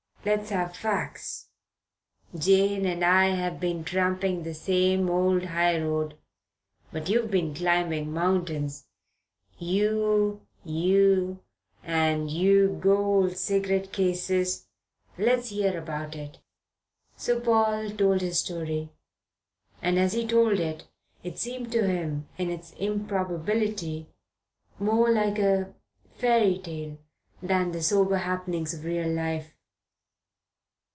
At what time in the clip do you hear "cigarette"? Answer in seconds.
13.35-13.91